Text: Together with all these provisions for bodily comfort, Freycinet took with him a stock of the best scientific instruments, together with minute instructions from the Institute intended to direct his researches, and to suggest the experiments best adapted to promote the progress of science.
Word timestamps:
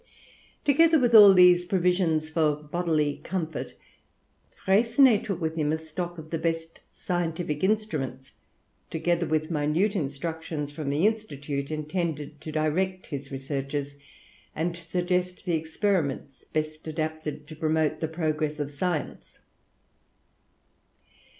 Together 0.65 0.97
with 0.97 1.13
all 1.13 1.31
these 1.31 1.63
provisions 1.63 2.27
for 2.27 2.55
bodily 2.55 3.21
comfort, 3.23 3.75
Freycinet 4.49 5.25
took 5.25 5.39
with 5.39 5.53
him 5.55 5.71
a 5.71 5.77
stock 5.77 6.17
of 6.17 6.31
the 6.31 6.39
best 6.39 6.79
scientific 6.89 7.63
instruments, 7.63 8.33
together 8.89 9.27
with 9.27 9.51
minute 9.51 9.95
instructions 9.95 10.71
from 10.71 10.89
the 10.89 11.05
Institute 11.05 11.69
intended 11.69 12.41
to 12.41 12.51
direct 12.51 13.05
his 13.05 13.31
researches, 13.31 13.93
and 14.55 14.73
to 14.73 14.81
suggest 14.81 15.45
the 15.45 15.53
experiments 15.53 16.45
best 16.45 16.87
adapted 16.87 17.45
to 17.45 17.55
promote 17.55 17.99
the 17.99 18.07
progress 18.07 18.59
of 18.59 18.71
science. 18.71 19.37